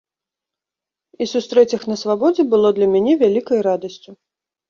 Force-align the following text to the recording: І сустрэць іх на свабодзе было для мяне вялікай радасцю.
І 1.25 1.27
сустрэць 1.33 1.73
іх 1.77 1.83
на 1.91 1.97
свабодзе 2.03 2.43
было 2.53 2.67
для 2.79 2.87
мяне 2.93 3.13
вялікай 3.25 3.59
радасцю. 3.69 4.11